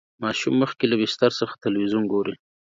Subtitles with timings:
[0.23, 2.35] ماشوم مخکې له بستر څخه تلویزیون ګوري.